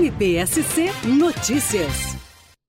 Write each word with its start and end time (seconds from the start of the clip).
MPSC 0.00 0.86
Notícias. 1.06 1.92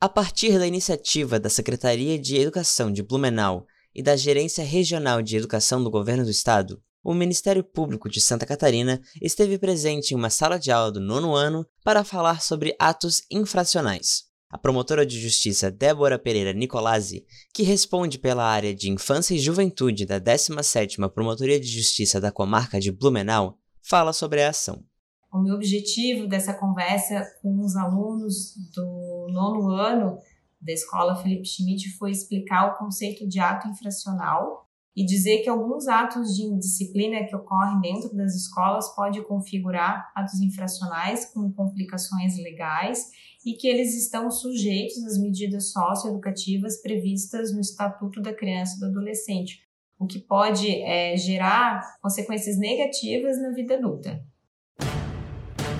A 0.00 0.08
partir 0.08 0.58
da 0.58 0.66
iniciativa 0.66 1.38
da 1.38 1.48
Secretaria 1.48 2.18
de 2.18 2.36
Educação 2.36 2.92
de 2.92 3.00
Blumenau 3.00 3.64
e 3.94 4.02
da 4.02 4.16
Gerência 4.16 4.64
Regional 4.64 5.22
de 5.22 5.36
Educação 5.36 5.84
do 5.84 5.88
Governo 5.88 6.24
do 6.24 6.32
Estado, 6.32 6.82
o 7.00 7.14
Ministério 7.14 7.62
Público 7.62 8.08
de 8.08 8.20
Santa 8.20 8.44
Catarina 8.44 9.00
esteve 9.22 9.56
presente 9.56 10.10
em 10.10 10.16
uma 10.16 10.30
sala 10.30 10.58
de 10.58 10.72
aula 10.72 10.90
do 10.90 10.98
nono 10.98 11.32
ano 11.32 11.64
para 11.84 12.02
falar 12.02 12.42
sobre 12.42 12.74
atos 12.76 13.22
infracionais. 13.30 14.24
A 14.50 14.58
promotora 14.58 15.06
de 15.06 15.20
justiça 15.20 15.70
Débora 15.70 16.18
Pereira 16.18 16.52
Nicolazzi, 16.52 17.24
que 17.54 17.62
responde 17.62 18.18
pela 18.18 18.44
área 18.44 18.74
de 18.74 18.90
infância 18.90 19.32
e 19.32 19.38
juventude 19.38 20.06
da 20.06 20.20
17ª 20.20 21.08
Promotoria 21.08 21.60
de 21.60 21.68
Justiça 21.68 22.20
da 22.20 22.32
comarca 22.32 22.80
de 22.80 22.90
Blumenau, 22.90 23.60
fala 23.80 24.12
sobre 24.12 24.42
a 24.42 24.48
ação. 24.48 24.84
O 25.32 25.40
meu 25.40 25.54
objetivo 25.54 26.28
dessa 26.28 26.52
conversa 26.52 27.26
com 27.40 27.58
os 27.60 27.74
alunos 27.74 28.54
do 28.74 29.28
nono 29.30 29.70
ano 29.70 30.18
da 30.60 30.72
Escola 30.72 31.16
Felipe 31.16 31.48
Schmidt 31.48 31.96
foi 31.96 32.10
explicar 32.10 32.66
o 32.66 32.78
conceito 32.78 33.26
de 33.26 33.40
ato 33.40 33.66
infracional 33.66 34.68
e 34.94 35.06
dizer 35.06 35.38
que 35.38 35.48
alguns 35.48 35.88
atos 35.88 36.36
de 36.36 36.42
indisciplina 36.42 37.24
que 37.24 37.34
ocorrem 37.34 37.80
dentro 37.80 38.14
das 38.14 38.34
escolas 38.34 38.94
podem 38.94 39.22
configurar 39.22 40.12
atos 40.14 40.38
infracionais 40.38 41.24
com 41.32 41.50
complicações 41.50 42.36
legais 42.36 43.10
e 43.42 43.54
que 43.54 43.66
eles 43.66 43.96
estão 43.96 44.30
sujeitos 44.30 45.02
às 45.06 45.18
medidas 45.18 45.72
socioeducativas 45.72 46.82
previstas 46.82 47.54
no 47.54 47.60
Estatuto 47.60 48.20
da 48.20 48.34
Criança 48.34 48.76
e 48.76 48.80
do 48.80 48.86
Adolescente, 48.86 49.62
o 49.98 50.06
que 50.06 50.18
pode 50.18 50.70
é, 50.82 51.16
gerar 51.16 51.96
consequências 52.02 52.58
negativas 52.58 53.40
na 53.40 53.48
vida 53.48 53.76
adulta. 53.76 54.22